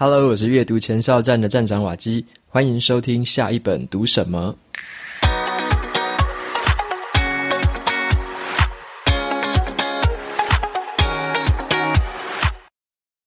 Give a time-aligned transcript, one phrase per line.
[0.00, 4.56] Hello，我是阅读前哨站的站长瓦基，欢迎收听下一本读什么。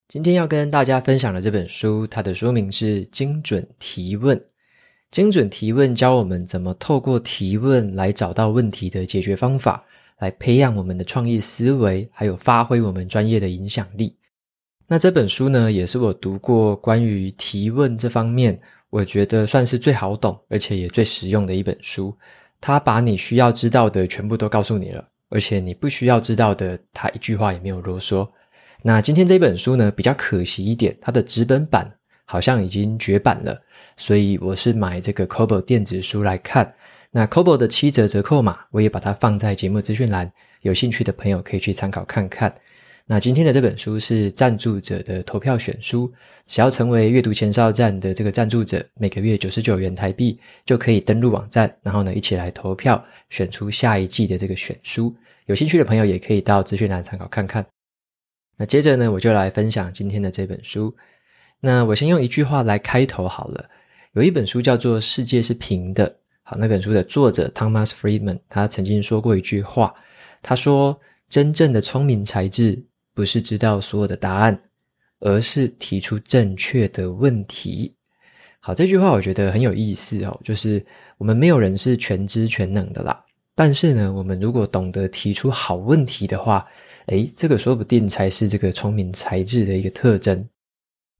[0.08, 4.34] 今天要跟大家分享的这本书，它的书名是《精准提问》。
[5.10, 9.84] 精准提问教我们怎么透过提问来找到问题的解决方法，
[10.20, 14.16] 来培养我们的创意思维，还有发挥我们专业的影响力。
[14.92, 18.60] 那这本书呢，也是我读过关于提问这方面，
[18.90, 22.14] 我觉得算是最好懂，而且也最实用的一本书。
[22.60, 28.28] 它把你需要知道的全部都告诉你了，而且你不需要知道的，它一句话也没有啰嗦。
[28.82, 31.90] 那今天这本书呢，比较可惜一点，它的纸本版
[32.26, 33.58] 好像已经绝版了，
[33.96, 36.70] 所以我是买这个 Kobo 电子书来看。
[37.10, 40.30] 那 Kobo 的七折折扣码，我也把它放在节目资讯栏，
[40.60, 42.54] 有兴趣的朋友可以去参考看看。
[43.12, 46.10] 那今天的这本书是赞助者的投票选书，
[46.46, 55.14] 只要成为阅读前哨站的这个赞助者，每个月九十九元台币就可以登录网站，然后呢一起来投票选出下一季的这个选书。
[55.44, 57.62] 有兴趣的朋友也可以到资讯栏参考看看。
[58.56, 60.96] 那接着呢，我就来分享今天的这本书。
[61.60, 63.68] 那我先用一句话来开头好了。
[64.14, 66.08] 有一本书叫做《世界是平的》，
[66.44, 69.94] 好，那本书的作者 Thomas Friedman 他曾经说过一句话，
[70.40, 70.98] 他说
[71.28, 72.82] ：“真正的聪明才智。”
[73.14, 74.58] 不是知道所有的答案，
[75.20, 77.94] 而是提出正确的问题。
[78.60, 80.84] 好，这句话我觉得很有意思哦，就是
[81.18, 83.24] 我们没有人是全知全能的啦。
[83.54, 86.66] 但是呢，我们如果懂得提出好问题的话，
[87.06, 90.48] 诶，这个说不定才是这个聪明才智的一个特征。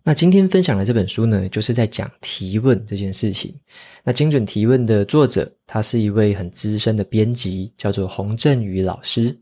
[0.05, 3.55] 那今天分享的这本书呢，就是在讲提问这件事情。
[4.03, 9.37] 那精准提问的作者，他是一位很资深的编辑，叫做洪振宇老师。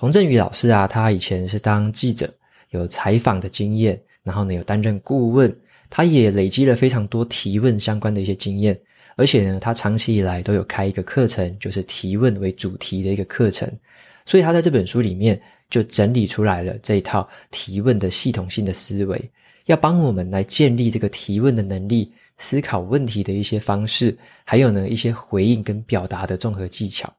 [0.00, 2.26] 洪振宇老师啊，他以前是当记者，
[2.70, 5.54] 有采访的经验，然后呢有担任顾问，
[5.90, 8.80] 他也累积了非常多提问相关的一些经验，
[9.16, 13.70] 而且呢，他长期以来都有开一个课程，就是提问为主题的一个课程，
[14.24, 19.30] 所以他在这本书里面就整理出来了这一套提问的系统性的思维，
[19.66, 27.14] 要帮我们来建立这个提问的能力，思考问题的一些方式，还有呢一些回应跟表达的综合技巧。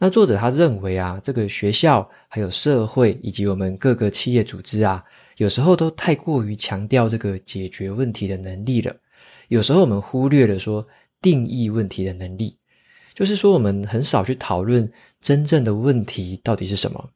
[0.00, 5.04] 那作者他认为啊，这个学校还有社会以及我们各个企业组织啊，
[5.38, 8.94] 有时候都太过于强调这个解决问题的能力了。
[9.48, 10.86] 有时候我们忽略了说
[11.20, 12.56] 定义问题的能力，
[13.12, 14.88] 就是说我们很少去讨论
[15.20, 17.10] 真正的问题到底是什么，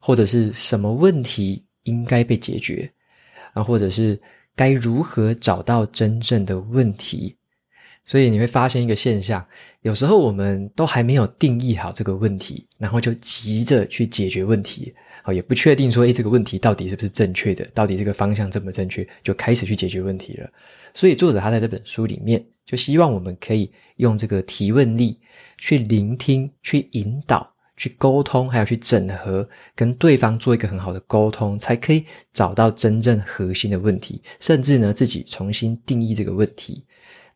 [0.00, 2.90] 或者是什么问题应该被解决
[3.52, 4.20] 啊，或者是
[4.56, 7.36] 该如何找到真正的问题。
[8.06, 9.44] 所以你会发现一个现象，
[9.82, 14.94] 有时候我们都还没有定义好这个问题，然后就急着去解决问题，
[15.24, 20.48] 好，也不确定说，诶，这个问题到底是不是正确的，到底这个方向正不正确，就开始去解决问题了。
[20.94, 25.18] 所以作者他在这本书里面就希望我们可以用这个提问力
[25.58, 36.84] 去聆听、去引导、去沟通，还有去整合，跟对方做一个很好的沟通，才可以找到真正核心的问题，甚至呢，自己重新定义这个问题。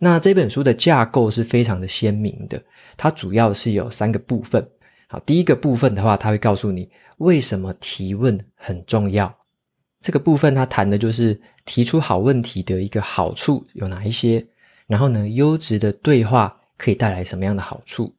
[0.03, 2.61] 那这本书的架构是非常的鲜明的，
[2.97, 4.66] 它主要是有三个部分。
[5.06, 6.88] 好，第一个部分的话，它会告诉你
[7.19, 9.33] 为什么提问很重要。
[10.00, 14.43] 这个部分它谈的就是提出好问题的一个好处有哪一些，
[14.87, 18.10] 然后呢，优质的对话可以带来什么样的好处。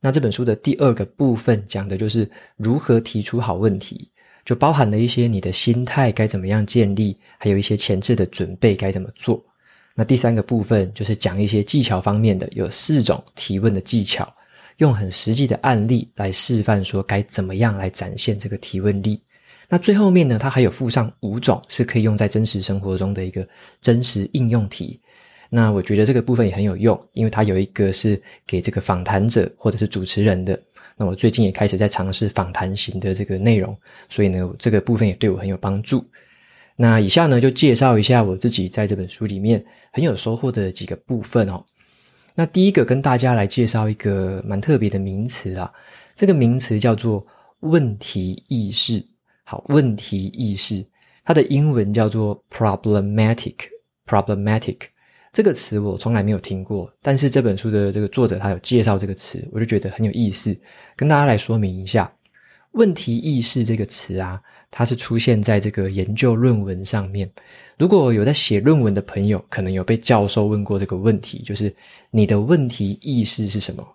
[0.00, 4.10] 那这本书的第二个部分讲的就是如何提出好问题，
[4.46, 9.44] 就包含了一些你的心态该怎么样建立，还有一些前置的准备该怎么做。
[9.98, 14.32] 那第三个部分就是讲一些技巧方面的，有四种提问的技巧，
[14.76, 19.20] 用很实际的案例来示范说该怎么样来展现这个提问力。
[19.68, 23.44] 那最后面呢，它还有附上五种是可以用在真实生活中的一个
[23.82, 25.00] 真实应用题。
[25.50, 30.56] 那我觉得这个部分也很有用，因为它有一个是给这个访谈者或者是主持人的。
[30.96, 33.76] 那我最近也开始在尝试访谈型的这个内容，
[34.08, 36.08] 所以呢，这个部分也对我很有帮助。
[36.80, 41.64] 那以下呢，就介绍一下我自己在这本书里面很有收获的几个部分哦。
[42.36, 45.72] 那第一个跟大家来介绍一个蛮特别的名词啊，
[46.14, 47.26] 这个名词叫做
[47.60, 49.04] 问题意识。
[49.42, 50.86] 好，问题意识，
[51.24, 53.56] 它的英文叫做 problematic。
[54.06, 54.78] problematic
[55.32, 60.56] 这个词我从来没有听过，但是这本书的这个作者他有介绍这个词，我就觉得很有意思，
[60.94, 62.12] 跟大家来说明一下。
[62.72, 67.30] 问题意识这个词啊，它是出现在这个研究论文上面。
[67.78, 71.74] 如果有在写论文的朋友，可能有被教授问过这个问题，就是
[72.10, 73.86] 你的问题意识是什么？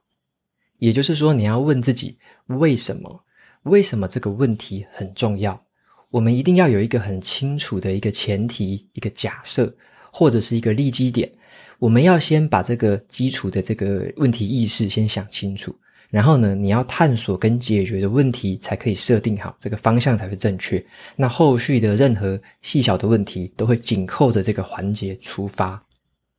[0.80, 2.18] 也就是说，你要问自己
[2.48, 3.24] 为什么？
[3.64, 5.62] 为什么这个问题很重要？
[6.10, 9.74] 我们一定要有一个很清楚的一个前提、一个假设，
[10.12, 11.32] 或者是一个利基点，
[11.80, 15.76] 我们要先把这个基础的这个问题意识先想清楚，
[16.14, 20.86] 然后呢，你要探索跟解决的问题才可以设定好，这个方向才会正确。
[21.16, 25.84] 那后续的任何细小的问题都会紧扣着这个环节出发。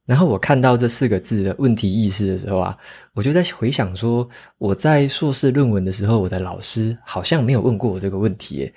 [0.06, 2.78] 然后我看到这四个字的问题意识的时候啊，
[3.14, 4.28] 我就在回想说，
[4.58, 8.72] 我在硕士论文的时候，我的老师好像没有问过我这个问题耶。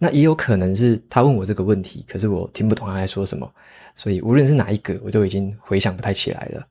[0.00, 3.48] 那也有可能是他问我这个问题，可是我听不懂他在说什么，
[3.94, 6.66] 所以无论是哪一个，我都已经回想不太起来了。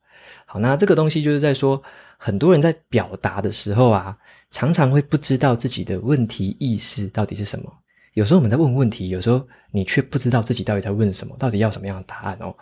[0.45, 1.81] 好，那这个东西就是在说，
[2.21, 4.16] 很多人在表达的时候啊，
[4.51, 7.71] 常常会不知道自己的问题意识到底是什么。
[8.13, 12.54] 有时候我们在问问题，有时候你却不知道自己到底在问什么，到底要什么样的答案哦。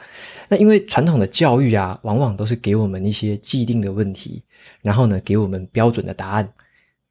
[0.47, 4.43] 那因为传统的教育啊，往往都是给我们一些既定的问题，
[4.83, 6.47] 然后呢，给我们标准的答案，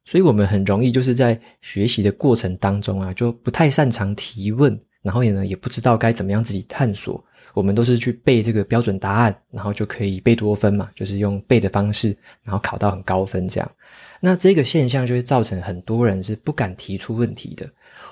[0.05, 7.21] 所以我们很容易就是在学习的过程当中啊，就不太擅长提问，然后也呢，也不知道该怎么样自己探索。
[7.57, 13.71] 我们都是去背这个标准答案，然后就可以背多分嘛，就是用背的方式，然后考到很高分这样。
[14.19, 17.67] 那这个现象就会造成很多人是不敢提出问题的。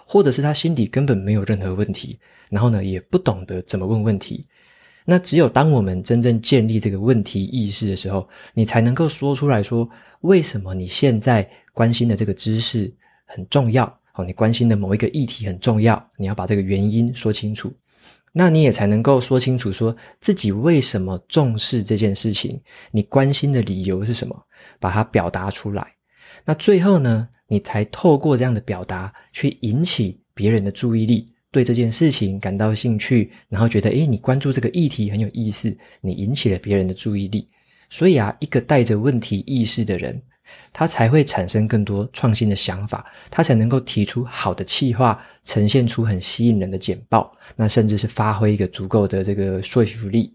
[0.07, 2.18] 或者是他心底根本没有任何问题，
[2.50, 4.45] 然后呢，也不懂得怎么问问题。
[5.03, 9.88] 那只有当我们真正建立这个问题意识的时候，你才能够说出来说，
[10.21, 12.91] 为什么你现在关心的这个知识
[13.25, 13.86] 很重要？
[14.15, 17.71] 哦，你关心的某一个议题很重要，你要把这个原因说清楚。
[18.38, 22.62] 那你也才能够说清楚，说自己为什么重视这件事情，
[22.92, 24.38] 你关心的理由是什么，
[24.78, 25.88] 把它表达出来。
[26.44, 37.48] 那最后呢，你才透过这样的表达去引起别人的注意力，对这件事情感到兴趣，然后觉得，诶，你关注这个议题很有意思，你引起了别人的注意力。
[37.90, 40.22] 所以啊，一个带着问题意识的人，
[40.71, 50.33] 他才会产生更多创新的想法，他才能够提出好的企划，呈现出很吸引人的简报，那甚至是发挥一个足够的这个说服力。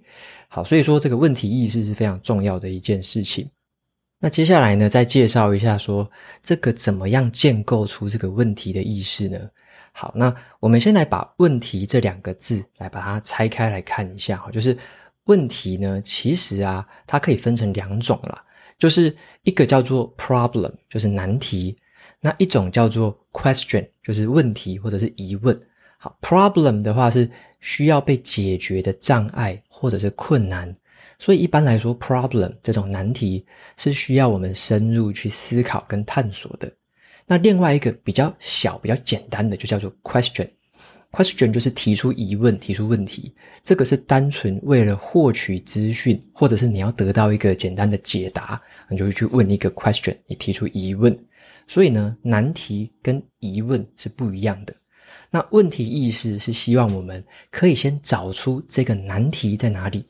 [0.48, 3.48] 好，所以说这个问题意识是非常重要的一件事情。
[4.18, 6.10] 那接下来呢，再介绍一下说
[6.42, 9.38] 这个怎么样建构出这个问题的意识呢？
[9.92, 14.76] 好，那我们先来把“问题”这两个字来把它拆开来看一下哈，就是
[15.24, 18.40] 问题呢，其实啊，它可以分成两种啦，
[18.80, 21.76] 就是一个叫做 problem，就是难题；
[22.18, 25.56] 那一种叫做 question，就是问题或者是疑问。
[25.98, 27.30] 好，problem 的话是
[27.60, 30.74] 需要被解决的障碍或者是困难。
[31.18, 33.44] 所以一般来说，problem 这种难题
[33.76, 36.72] 是需要我们深入去思考跟探索的。
[37.26, 40.48] 那另外一个比较小、比较简单的，就叫做 question。
[41.12, 43.32] Question 就是提出疑问、提出问题。
[43.62, 51.16] 这个是单纯为了获取资讯，或者是你要得到一个简单的解答，你就会去问一个 question，你提出疑问。
[51.66, 54.74] 所以呢，难题跟疑问是不一样的。
[55.30, 60.04] 那问题意识是希望我们可以先找出这个难题在哪里。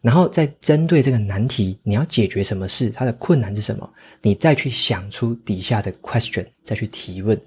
[0.00, 2.90] 然后再针对这个难题，你要解决什么事？
[2.90, 3.88] 它的困难是什么？
[4.20, 7.40] 你再去想出底下的 question，再去提问。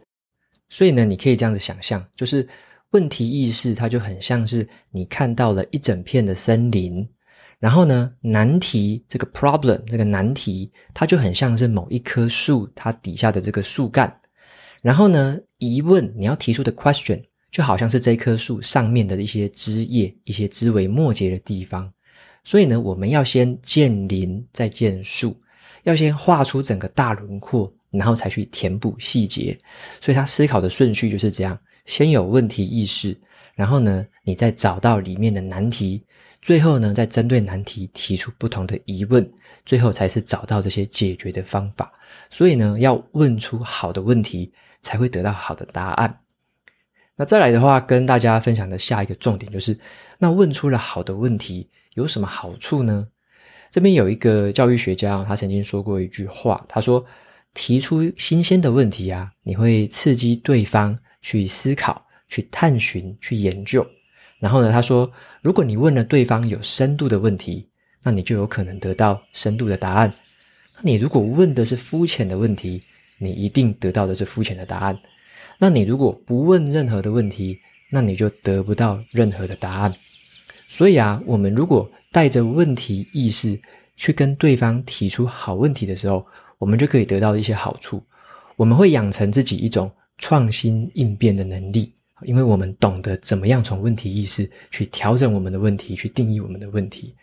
[0.70, 2.48] 所以呢，你可以这样子想象，就是
[2.96, 7.06] 问题意识，它就很像是你看到了一整片的森林，
[7.60, 14.18] 然后呢，难题这个 problem 这个难题，它就很像是某一棵树它底下的这个树干，
[14.82, 17.22] 然后呢，疑问你要提出的 question，
[17.52, 21.92] 就好像是这棵树上面的一些枝叶，一些枝微末节的地方。
[22.46, 25.36] 所以呢，我们要先建林，再建树，
[25.84, 29.58] 要先画出整个大轮廓，然后才去填补细节。
[30.00, 33.18] 所以他思考的顺序就是这样：先有问题意识，
[33.56, 36.04] 然后呢，你再找到里面的难题，
[36.42, 39.28] 最后呢，再针对难题提出不同的疑问，
[39.66, 41.92] 最后才是找到这些解决的方法。
[42.30, 44.52] 所以呢，要问出好的问题，
[44.82, 46.20] 才会得到好的答案。
[47.16, 49.78] 那再来的话，跟大家分享的下一个重点就是，
[50.18, 51.70] 那问出了好的问题。
[51.94, 53.08] 有什么好处呢？
[53.72, 57.06] 这边有一个教育学家，他曾经说过一句话，他说
[57.56, 63.84] ：“提出新鲜的问题啊，你会刺激对方去思考、去探寻、去研究。
[64.38, 67.68] 然后呢，他说，如果你问了对方有深度的问题，
[68.04, 70.14] 那你就有可能得到深度的答案。
[70.76, 72.84] 那你如果问的是肤浅的问题，
[73.18, 74.96] 你一定得到的是肤浅的答案。
[75.58, 79.92] 那你如果不问任何的问题，那你就得不到任何的答案。”
[80.70, 83.60] 所以啊，我们如果带着问题意识
[83.96, 86.24] 去跟对方提出好问题的时候，
[86.60, 88.04] 我们就可以得到一些好处。
[88.56, 91.94] 我们会养成自己一种创新应变的能力，
[92.24, 97.16] 因为我们懂得怎么样从问题意识去调整我们的问题，去定义我们的问题。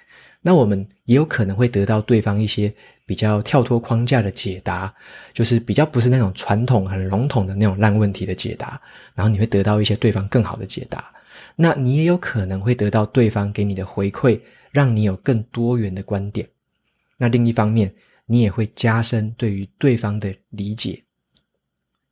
[0.45, 2.73] 那我们也有可能会得到对方一些
[3.07, 4.93] 比较跳脱框架的解答，
[5.33, 8.81] 就是比较不是那种传统很笼统的那种烂问题的解答，
[9.15, 11.09] 然后你会得到一些对方更好的解答。
[11.55, 14.41] 那你也有可能会得到对方给你的回馈，
[14.73, 16.49] 让你有更多元的观点。
[17.17, 17.95] 那另一方面，
[18.27, 21.01] 你也会加深对于对方的理解。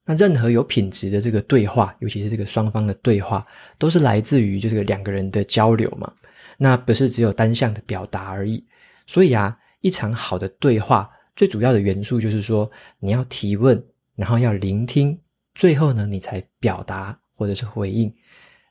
[0.04, 3.46] 那任何有品质的这个对话，尤其是这个双方的对话，
[3.78, 6.12] 都是来自于就这个两个人的交流嘛。
[6.56, 8.64] 那不是只有单向的表达而已。
[9.06, 13.82] 所以啊，一场好的对话最主要的元素就是说，你要提问，
[14.14, 15.18] 然后要聆听，
[15.54, 18.12] 最后呢，你才表达或者是回应。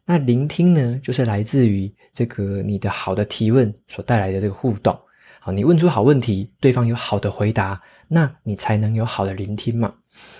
[0.05, 4.99] 那聆听呢，就是来自于这个你的好的提问所带来的这个互动。
[5.39, 9.93] 好，你问出好问题，对方有好的回答，那你才能有好的聆听嘛。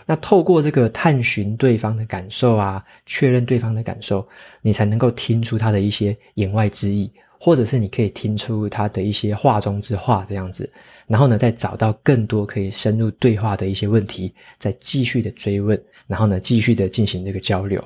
[0.06, 4.28] 那透过这个探寻对方的感受啊，确认对方的感受，
[4.62, 10.70] 你才能够听出他的一些言外之意，或者是你可以听出他的一些话中之话这样子。
[11.08, 17.84] 然后呢，再找到更多可以深入对话的一些问题，再继续的追问，然后呢，继续的进行这个交流。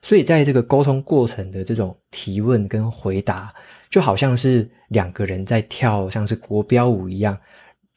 [0.00, 3.52] 所以，在这个沟通过程的这种提问跟回答，
[3.90, 7.36] 就好像是两个人在跳像是国标舞一样，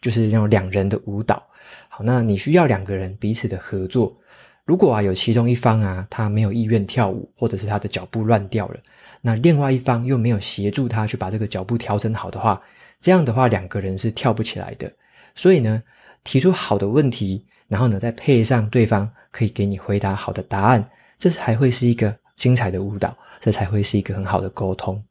[0.01, 1.41] 就是那种两人的舞蹈。
[1.87, 4.17] 好，那你需要两个人彼此的合作。
[4.65, 8.79] 如果啊有其中一方啊他没有意愿跳舞，或者是他的脚步乱掉了，
[9.21, 12.61] 那另外一方又没有协助他去把这个脚步调整好的话，
[12.99, 14.91] 这样的话两个人是跳不起来的。
[15.35, 15.81] 所以呢，
[16.23, 20.83] 提出好的问题，然后呢再配上对方可以给你回答好的答案。
[21.17, 25.03] 这才会是一个精彩的舞蹈，这才会是一个很好的沟通。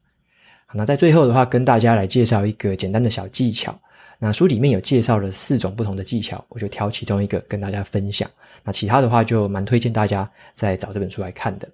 [0.73, 3.79] 那在最后的话，跟大家来介绍一个简单的小技巧。
[4.23, 8.31] 那书里面有介绍了四种不同的技巧，我就挑其中一个跟大家分享。
[8.63, 11.67] 那其他的话就蛮推荐大家再找这本书来看的。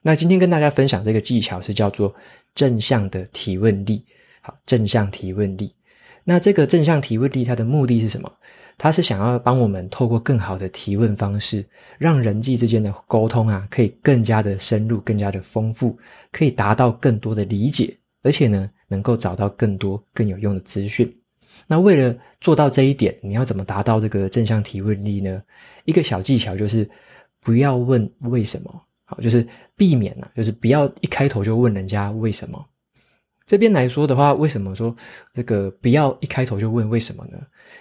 [0.00, 2.12] 那今天跟大家分享这个技巧是叫做
[2.54, 4.04] 正向的提问力。
[4.40, 5.72] 好，正向提问力。
[6.24, 8.32] 那这个正向提问力它的目的是什么？
[8.78, 11.64] 它是想要帮我们透过更好的提问方式，
[11.98, 15.96] 让人际之间的沟通啊，可以更加的深入、更加的丰富，
[16.32, 21.14] 可以达到更多的理解，而且呢，能够找到更多更有用的资讯。
[21.66, 25.42] 那为了做到这一点，你要怎么达到这个正向提问力呢？
[25.84, 26.88] 一个小技巧就是
[27.40, 32.64] 不要问为什么，好，就是避免啊，就是不要一开头就问人家为什么。
[33.44, 34.94] 这边来说的话，为什么说
[35.34, 37.38] 这个不要一开头就问为什么呢？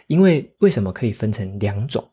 [0.07, 2.03] 因为为什么可以分成两种。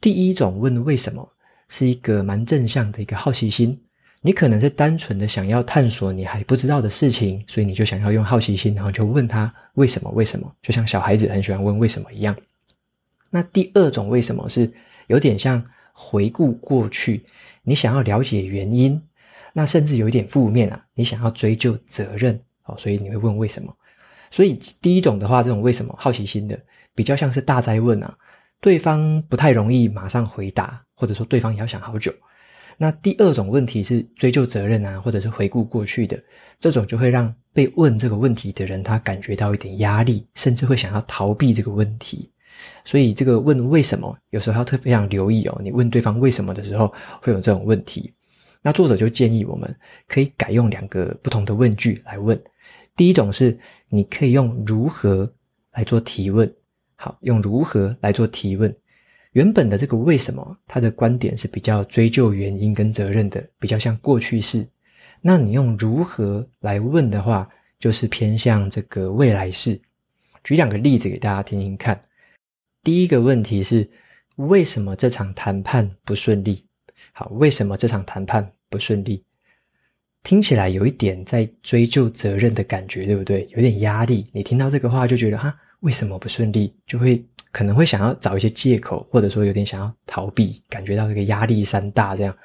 [0.00, 1.28] 第一种问为什么
[1.68, 3.78] 是一个蛮正向的一个好奇心，
[4.22, 10.10] 你可能是单纯的想要探索你还不知道的事情，所以你就想要用好奇心，然后就问他为什么？
[10.10, 10.54] 为什么？
[10.60, 12.36] 就像小孩子很喜欢问为什么一样。
[13.30, 14.70] 那第二种为什么是
[15.06, 17.24] 有点像回顾过去，
[17.62, 19.00] 你想要了解原因，
[19.54, 22.76] 那甚至有一点负面啊，你想要追究责任哦。
[22.76, 23.74] 所以你会问为什么？
[24.30, 26.58] 所以第一种的话，这种为什么好奇心的，
[26.94, 28.14] 比较像是大哉问啊，
[28.60, 32.12] 对方不太容易马上回答，或者说对方也要想好久。
[32.82, 36.18] 那第二种问题是追究责任啊，或者是回顾过去的，
[36.58, 42.32] 这种就会让被问这个问题的人他感觉到一点压力，甚至会想要逃避这个问题。
[42.82, 45.60] 所以这个问为什么，有时候要特别非常留意哦。
[45.62, 48.14] 你问对方为什么的时候，会有这种问题。
[48.62, 49.76] 那作者就建议我们
[50.08, 52.42] 可以改用两个不同的问句来问。
[52.96, 53.58] 第一种是
[53.90, 55.30] 你可以用如何
[55.72, 56.50] 来做提问，
[56.96, 58.74] 好，用如何来做提问。
[59.32, 64.66] 原本的这个为什么，他的观点是比较追究原因跟责任的，比较像过去式。
[65.22, 69.80] 那你用如何来问的话，就是偏向这个未来式。
[70.42, 72.00] 举两个例子给大家听听看。
[72.82, 73.88] 第一个问题是
[74.36, 76.64] 为什么这场谈判不顺利？
[77.12, 79.22] 好，为什么这场谈判不顺利？
[80.22, 83.46] 听起来有一点在追究责任的感觉，对不对？
[83.52, 84.28] 有点压力。
[84.32, 86.74] 你听到这个话就觉得哈，为什么不顺利？
[86.86, 92.36] 就会可能会想要找一些借口，或者说有点想要逃避，感觉到这个压力山大这样。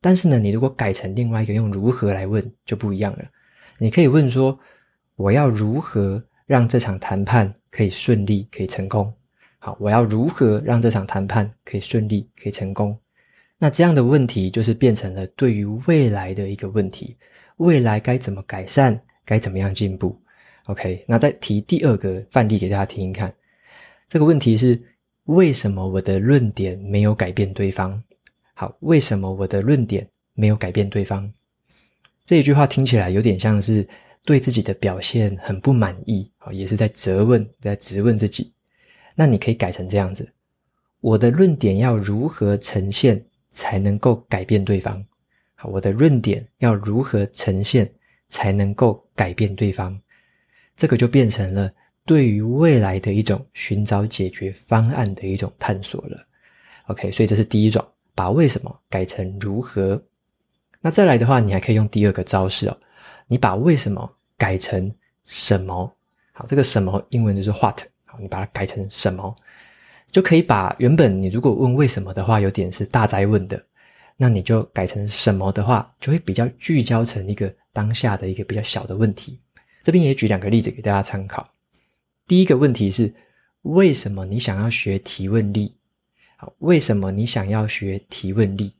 [0.00, 3.24] 但是呢，你如果改成另外一个用如何来问，就不一样了。
[3.78, 4.58] 你可以问说：
[5.16, 9.12] 我要如何让这场谈判可以顺利、可以成功？
[9.58, 12.96] 好，我要如何让这场谈判可以顺利、可以成功？
[13.58, 17.16] 那这样的问题就是变成了对于未来的一个问题，
[17.56, 20.20] 未来该怎么改善，该怎么样进步
[20.66, 23.34] ？OK，那再提第二个范例给大家听听看。
[24.08, 24.80] 这个问题是
[25.24, 28.00] 为什么我的论点没有改变对方？
[28.54, 31.30] 好，为什么我的论点没有改变对方？
[32.24, 33.86] 这一句话听起来有点像是
[34.24, 38.52] 对自己的表现很不满意，也是在责问，在质问自己。
[39.14, 40.30] 那你可以改成这样子：
[41.00, 43.24] 我的论点要如何呈现？
[43.52, 45.02] 才能够改变对方。
[45.54, 47.90] 好，我的论点要如何呈现
[48.28, 49.98] 才能够改变对方？
[50.76, 51.72] 这个就变成了
[52.04, 56.24] 对于未来的一种寻找解决方案的一种探索了。
[56.86, 60.00] OK，所以这是第一种，把为什么改成如何。
[60.80, 62.78] 那再来的话，你还可以用第二个招式哦，
[63.26, 65.92] 你把为什么改成什么？
[66.32, 69.34] 好，这个什么英文就是 what，好，你把它改成什么，
[70.12, 73.60] 就可以把原本你如果问为什么的话，有点是大哉问的，
[74.16, 79.40] 那你就改成什么的话，就会比较聚焦成一个当下的一个比较小的问题。
[79.86, 81.48] 这边也举两个例子给大家参考。
[82.26, 83.14] 第一个问题是，
[83.62, 85.76] 为什么你想要学提问力？
[86.36, 88.74] 好，为什么你想要学提问力？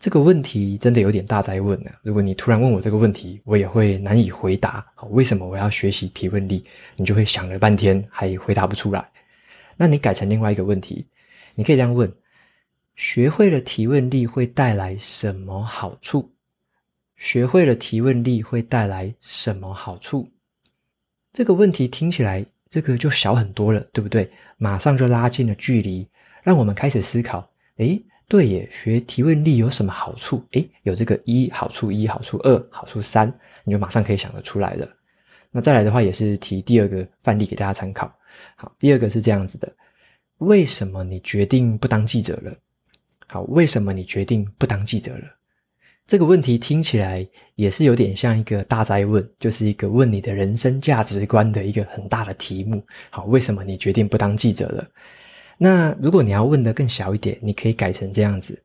[0.00, 1.92] 这个问题真的有点大哉问呢。
[2.02, 4.84] 如果你突然问我这个问题，我也会难以回答。
[4.96, 6.64] 好，为什么我要学习提问力？
[6.96, 9.08] 你就会想了半天，还回答不出来。
[9.76, 11.06] 那你改成另外一个问题，
[11.54, 12.12] 你可以这样问：
[12.96, 16.28] 学会了提问力会带来什么好处？
[17.18, 20.30] 学会了提问力会带来什么好处？
[21.32, 24.30] 这个问题听起来这个就小很多了，对不对？
[24.56, 26.08] 马上就拉近了距离，
[26.44, 27.50] 让我们开始思考。
[27.78, 30.44] 诶，对耶，学提问力有什么好处？
[30.52, 33.32] 诶，有这个一好处一好处二好处三，
[33.64, 34.88] 你就马上可以想得出来了。
[35.50, 38.12] 那再来的话，也是提第二个范例给大家参考。
[38.54, 39.74] 好，第二个是这样子的：
[40.38, 42.56] 为什么你决定不当记者了？
[43.26, 45.37] 好，为什么你决定不当记者了？
[46.08, 52.82] 这个问题听起来也是有点像一个大哉问，就是一个问你的人生价值观的一个很大的题目。
[53.10, 54.88] 好，为什么你决定不当记者了？
[55.58, 58.58] 那如果你要问的更小一点，你可以改成这样子：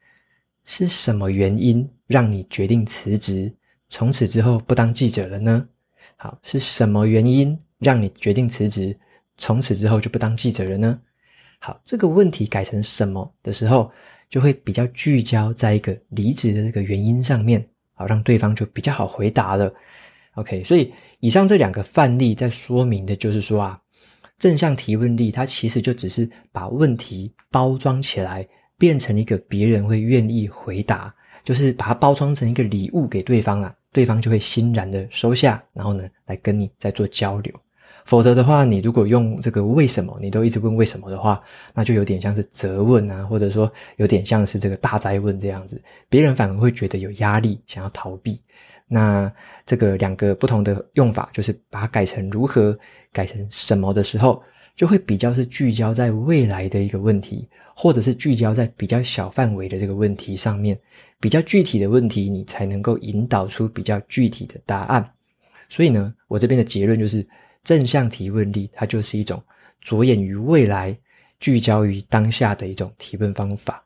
[0.64, 3.54] 是什么原因让你决定辞职，
[3.90, 5.68] 从此之后不当记者了呢？
[6.16, 8.98] 好，是什么原因让你决定辞职，
[9.38, 10.98] 从此之后就不当记者了呢？
[11.60, 13.92] 好，这个问题改成什么的时候，
[14.34, 17.64] 就会比较聚焦在一个离职的这个原因上面，
[17.94, 19.72] 好，让对方就比较好回答了。
[20.34, 23.80] OK，所以以上这两个范例在说明的就是说啊，
[24.40, 28.44] 正向提问力它其实就只是把问题包装起来，
[28.76, 31.14] 变成一个别人会愿意回答，
[31.44, 37.54] 就是把它包装成一个礼物给对方啊，对方就会欣然的收下，然后呢，来跟你再做交流。
[38.06, 41.42] 否则的话，你如果用这个为什么，你都一直问为什么的话，
[41.74, 48.40] 那就有点像是责问啊，或者说有点像是这个大哉问这样子，别人反而会觉得有压力，想要逃避。
[48.88, 49.32] 那
[49.66, 52.78] 这个两个不同的用法，就是把它改成如何，
[53.14, 54.44] 改成什么的时候，
[54.76, 60.78] 就会比较是聚焦在未来的一个问题，或者是聚焦在比较小范围的这个问题上面，
[61.22, 65.10] 比较具体的问题，你才能够引导出比较具体的答案。
[65.70, 67.26] 所以呢，我这边的结论就是。
[67.64, 69.42] 正向提问力，它就是一种
[69.82, 70.98] 着眼于未来、
[71.40, 73.84] 聚焦于当下的一种提问方法。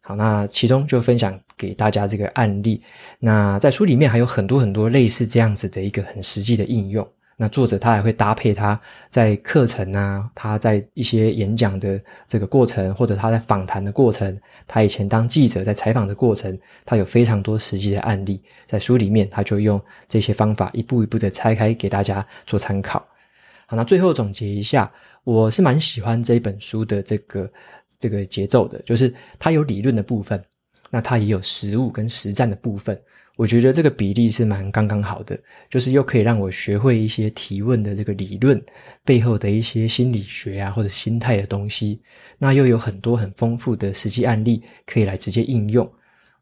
[0.00, 2.82] 好，那其中就分享给大家这个案例。
[3.18, 7.06] 那在书里面还有很多很多类似这样子的一个很实际的应用。
[7.36, 23.06] 那作者他还会搭配他在课程啊，他在一些演讲的这个过程，或者他在访谈的过程，他以前当记者在采访的过程，他有非常多实际的案例，在书里面他就用这些方法一步一步的拆开给大家做参考。
[23.70, 27.48] 好，那最后总结一下，我是蛮喜欢这本书的这个
[28.00, 30.42] 这个节奏的，就是它有理论的部分，
[30.90, 33.00] 那它也有实物跟实战的部分，
[33.36, 38.60] 我觉得这个比例是蛮刚刚好的，就是又可以让我学会一些提问的这个理论
[39.04, 42.02] 背后的一些心理学啊或者心态的东西，
[42.38, 45.88] 那又有很多很丰富的实际案例可以来直接应用。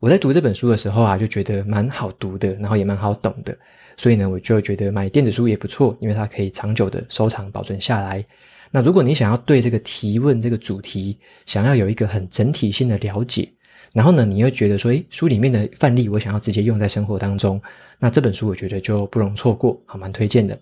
[0.00, 3.56] 我在读这本书的时候啊，就觉得蛮好读的，然后也蛮好懂的，
[3.96, 8.24] 所以呢，我就觉得买电子书也不错，因为它可以长久的收藏保存下来。
[8.70, 13.50] 那如果你想要对这个提问这个主题，想要有一个很整体性的了解，
[13.92, 17.60] 然后呢，你又觉得说，诶，书里面的范例我想要直接用在生活当中，
[17.98, 20.56] 那这本书我觉得就不容错过，好，蛮推荐的。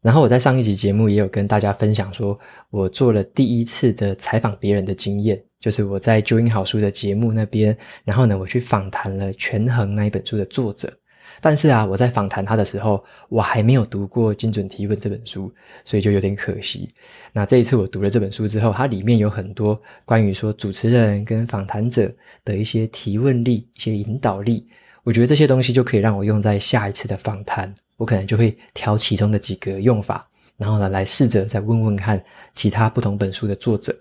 [0.00, 2.38] 然后我在上一集节目也有跟大家分享说，
[2.70, 5.42] 我做了第一次的采访别人的经验。
[5.64, 7.74] 就是我在九音好书的节目那边，
[8.04, 10.92] 然后呢，我去访谈了《权衡》那一本书的作者。
[11.40, 15.50] 但是啊，我在访谈他的时候，我还没有读过《精准提问》这本书，
[15.82, 16.90] 所以就有点可惜。
[17.32, 22.12] 那这一次我读了这本书之后，它里面有很多关于说主持人跟访谈者
[22.44, 24.68] 的一些提问力、一些引导力，
[25.02, 27.74] 我觉得这些东西就可以让我用在下一次的访谈。
[27.96, 32.22] 我可能就会挑其中的几个用法，然后呢，来试着再问问看
[32.52, 33.96] 其他不同本书的作者。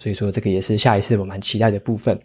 [0.00, 2.18] 所以说，这个也是下一次我蛮期待的部分。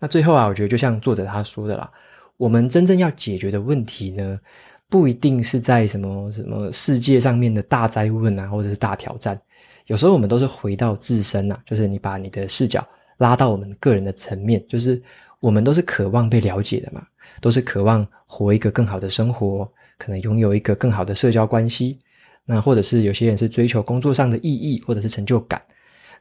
[0.00, 1.88] 那最后啊，我觉得就像作者他说的啦，
[2.36, 4.40] 我们真正要解决的问题呢，
[4.88, 9.40] 不一定是在什么什么世界上面的大灾问啊，或者是大挑战。
[9.86, 12.84] 有时候我们都是回到自身呐，就是你把你的视角
[13.18, 15.00] 拉到我们个人的层面，就是
[15.38, 17.06] 我们都是渴望被了解的嘛，
[17.40, 22.00] 都是渴望活一个更好的生活，可能拥有一个更好的社交关系。
[22.44, 25.62] 那或者是有些人是追求工作上的意义，或者是成就感。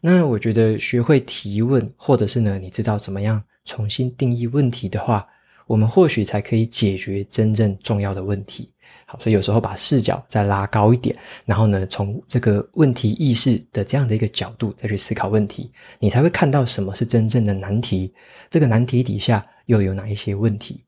[0.03, 5.27] 那我觉得学会提问，或者是呢，你知道怎么样重新定义问题的话，
[5.67, 8.71] 我们或许才可以解决真正重要的问题。
[9.05, 18.11] 好，所以有时候把视角再拉高一点，然后呢，从这个问题意识的这样的一个角度再去思考问题，你才会看到什么是真正的难题。
[18.49, 20.83] 这个难题底下又有哪一些问题？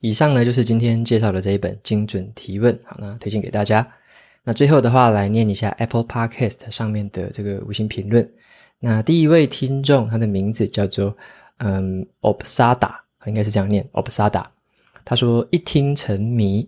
[0.00, 2.78] 以上呢，就是今天介绍的这一本精准提问。
[2.84, 3.86] 好，那推荐给大家。
[4.48, 8.26] 那最后的话，来念一下 Apple Podcast 上面的这个五星评论。
[8.80, 11.14] 那第一位听众，他的名字叫做
[11.58, 12.94] 嗯 Obsada，
[13.26, 14.42] 应该是这样念 Obsada。
[15.04, 16.66] 他说一听沉迷，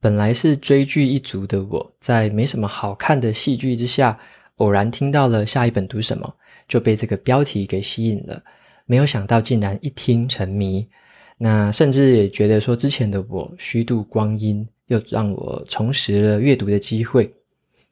[0.00, 4.18] 本来是追剧一族的我，在没什么好看的戏剧之下，
[4.54, 6.34] 偶然听到了下一本读什么，
[6.66, 8.42] 就被这个标题给吸引了。
[8.86, 10.88] 没有想到竟然一听沉迷。
[11.36, 17.32] 那甚至也觉得说，之前的我虚度光阴，又让我重拾了阅读的机会。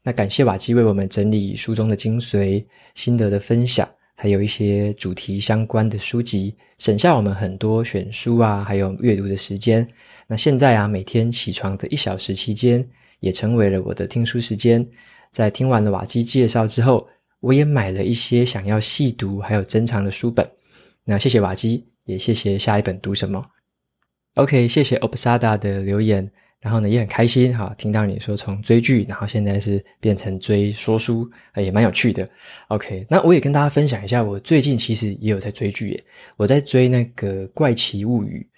[0.02, 9.86] 那感谢瓦基为我们整理书中的精髓、心得的分享，还有一些主题相关的书籍，省下我们很多选书啊，还有阅读的时间。
[10.26, 12.86] 那现在啊，每天起床的一小时期间，
[13.20, 14.86] 也成为了我的听书时间。
[15.32, 17.08] 在听完了瓦基介绍之后，
[17.40, 20.48] 我也买了一些想要细读还有珍藏的书本。
[21.04, 21.86] 那谢谢瓦基。
[22.04, 23.42] 也谢谢下一本读什么
[24.34, 26.30] ，OK，谢谢 Obsada 的留言，
[26.64, 32.26] 然后呢也很开心哈，听到你说从追剧，然后现在是变成追说书，也蛮有趣的。
[32.68, 36.04] OK，那我也跟大家分享一下，我最近其实也有在追剧耶，
[36.38, 38.48] 我在追那个《怪奇物语》。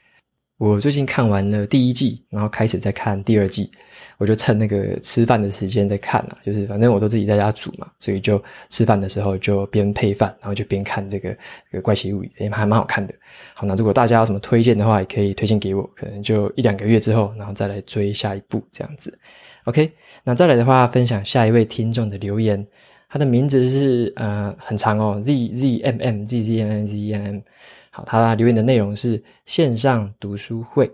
[0.58, 3.70] 我最近看完了第一季，然后开始在看第二季，
[4.16, 11.36] 我就趁那个吃饭的时间在看啊，就是反正我都自己在家煮嘛，所以就吃饭的时候就边配饭，然后就边看这个
[11.82, 13.14] 怪奇物语，也还蛮好看的。
[13.52, 19.16] 好，那如果大家有什么推荐的话，也可以推荐给我，可能就一两个月之后，然后再来追下一部这样子。
[19.64, 19.92] OK，
[20.24, 22.66] 那再来的话，分享下一位听众的留言，
[23.10, 27.40] 他的名字是呃很长哦，Z Z M M Z Z M M Z M M。
[27.96, 30.90] 好，他留言的内容是线上读书会。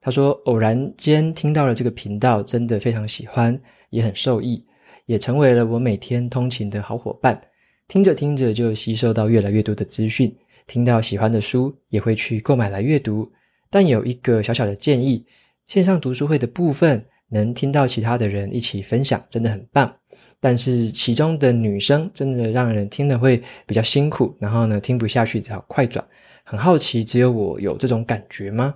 [0.00, 4.64] 他说，偶然间听到了这个频道，真的非常喜欢，也很受益，
[5.06, 7.40] 也成为了我每天通勤的好伙伴。
[7.88, 10.32] 听着听着就吸收到越来越多的资讯，
[10.68, 13.28] 听到喜欢的书也会去购买来阅读。
[13.68, 15.26] 但有一个小小的建议，
[15.66, 19.92] 线上读书会的部分能听到其他的人一起分享，真的很棒。
[20.40, 26.06] 但是其中的女生真的让人听了会比较辛苦，然后呢听不下去，只好快转。
[26.50, 28.74] 很好奇，只有我有这种感觉吗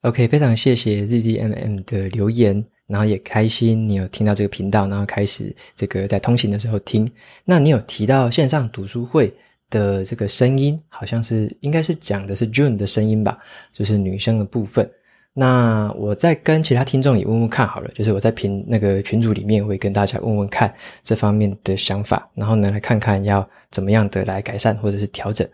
[0.00, 7.06] ？OK，非常谢谢 ZZMM 的留言，然后也开心你有听到这个频道，然后开始这个在通勤的时候听。
[7.44, 9.30] 那你有提到线上读书会
[9.68, 13.38] 的这个声音，好像是应该是讲的是 June 的声音吧，
[13.74, 14.90] 就是女生的部分。
[15.34, 25.46] 那我再跟其他听众也问问看好了，就是我在评那个群组里面会跟大家问问看这方面的想法，然后呢来看看要怎么样的来改善或者是调整。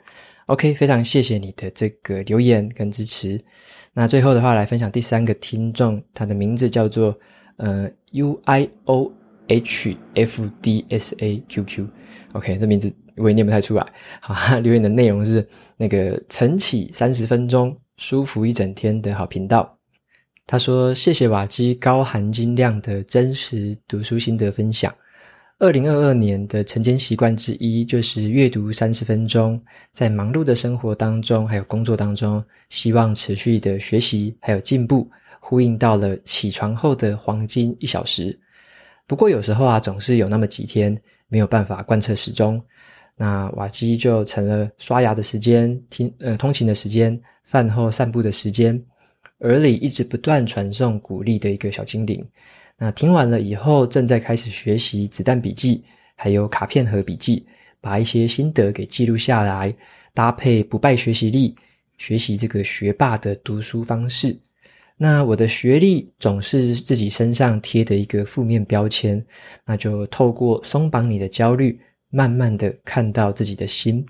[0.47, 3.41] OK，非常谢谢你的这个留言跟支持。
[3.93, 7.17] 那最后的话，来分享第三个听众，他的名字叫做
[7.57, 9.13] 呃 U I O
[9.49, 11.89] H F D S A Q Q。
[12.33, 13.87] OK，这名字我也念不太出来。
[14.21, 19.79] 好， 留言的内容是那个晨起三十分钟，舒服一整天的好频道。
[20.47, 24.93] 他说：“谢谢瓦基高含金量的真实读书心得分享。”
[25.63, 38.37] 二零二二年的晨间习惯之一就是阅读三十分钟，在忙碌的生活当中，还有工作当中，希望持续的学习还有进步，呼应到了起床后的黄金一小时。
[39.07, 42.61] 不过有时候啊，总是有那么几天没有办法贯彻始终，
[43.15, 48.85] 那瓦基就成了刷牙的时间、听呃通勤的时间、饭后散步的时间，
[49.43, 52.29] 耳里一直不断传送鼓励的一个小精灵。
[52.83, 55.85] 那听完了以后，正在开始学习子弹笔记，
[56.17, 57.47] 还有卡片盒笔记，
[57.81, 59.73] 把一些心得给记录下来，
[60.13, 61.55] 搭配不败学习力，
[61.97, 64.37] 学习这个学霸的读书方式。
[64.97, 69.25] 那我的学历总是自己身上贴的一个负面标签，
[69.65, 74.05] 那就透过松绑你的焦虑，慢慢的看到自己的心。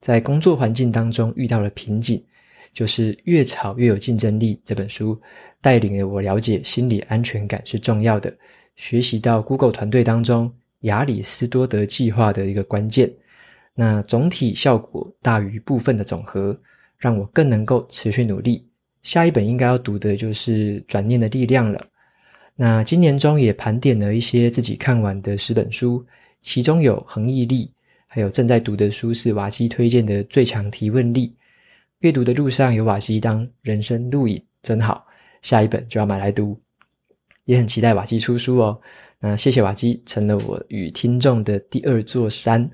[0.00, 2.24] 在工作环境当中遇到了瓶颈。
[2.72, 5.20] 就是越吵越有竞争力这本书
[5.60, 8.32] 带领了我了解心理安全感是重要的，
[8.76, 13.12] 学习到 Google 团队当中亚里斯多德计划的一个关键。
[13.74, 16.58] 那总体效果大于部分的总和，
[16.96, 18.66] 让我更能够持续努力。
[19.04, 21.86] 下一本应该要读的就是《转念的力量》了。
[22.56, 26.04] 那今年中也盘点了一些自己看完的十本书，
[26.40, 27.66] 其中有《恒毅力》，
[28.08, 31.28] 还有正在读的书是瓦基推荐的《最强提问力》。
[32.00, 35.04] 阅读的路上有瓦基当人生录影，真好。
[35.42, 36.60] 下一本就要买来读，
[37.44, 38.80] 也很期待瓦基出书哦。
[39.18, 42.70] 那谢谢瓦基，成了我与听众的第二座山，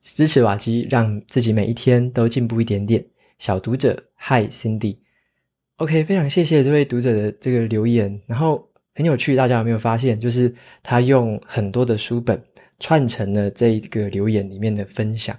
[0.00, 3.04] 支持瓦基，让自己每一天都进步一点点。
[3.40, 8.20] 小读者，Hi Cindy，OK，非常谢谢这位读者的这个留言。
[8.26, 8.64] 然后
[8.94, 12.40] 很有趣，大家有没有发现，就是他用很多的书本
[12.78, 15.36] 串成了这一个留言里面的分享。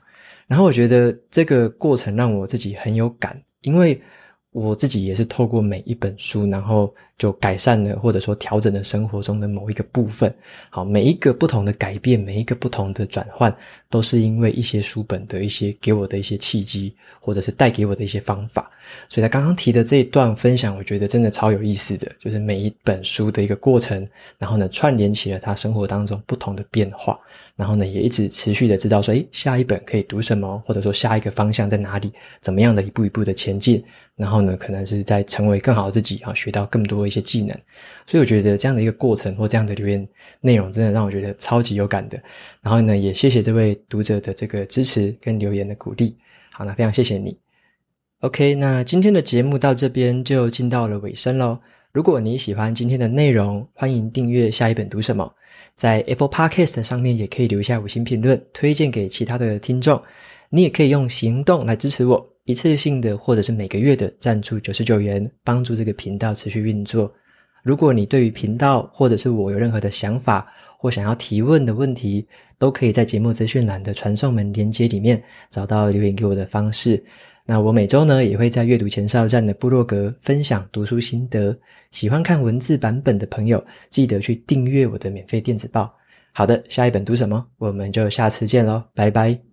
[0.50, 4.02] 然后我觉得这个过程让我自己很有感，因为。
[4.52, 10.34] 我自己也是透过每一本书，然后就改善了或者说调整了生活中的某一个部分。
[10.72, 13.56] 好，每一个不同的改变，每一个不同的转换，
[13.92, 18.72] 都是因为一些书本的一些给我的一些契机，或者是带给我的一些方法。
[19.08, 24.04] 所以他刚刚提的这一段分享，我觉得真的超有意思的，就是每一本书的一个过程，
[24.40, 27.20] 然后呢串联起了他生活当中不同的变化，
[27.56, 33.84] 然后呢也一直持续的知道说，诶，下一本可以读什么，或者说下一个方向在哪里，怎么样的一步一步的前进。
[34.20, 37.58] 然后呢，可能是在成为更好的自己啊，学到更多一些技能。
[38.06, 40.06] 所以我觉得这样的一个过程或这样的留言
[40.42, 42.22] 内容，真的让我觉得超级有感的。
[42.62, 46.18] 然后呢，也谢谢这位读者的这个支持跟留言的鼓励。
[46.52, 47.38] 好，那非常谢谢你。
[48.20, 51.58] OK，那今天的节目到这边就进到了尾声喽。
[51.94, 55.34] 如果你喜欢今天的内容，欢迎订阅下一本读什么，
[55.76, 60.02] 在 Apple Podcast 上面也可以留下五星评论，推荐给其他的听众。
[60.50, 62.30] 你也可以用行动来支持我。
[62.50, 67.14] 一次性的或者是每个月的赞助九十九元，帮助这个频道持续运作。
[67.62, 77.04] 如果你对于频道或者是我有任何的想法或想要提问的问题，都可以在节目资讯栏的传送门连接里面找到留言给我的方式。
[77.46, 81.56] 那我每周呢也会在阅读前哨站的部落格分享读书心得。
[81.92, 85.94] 喜欢看文字版本的朋友，记得去订阅我的免费电子报。
[86.34, 87.46] 好的，下一本读什么？
[87.60, 89.49] 我们就下次见喽，拜拜。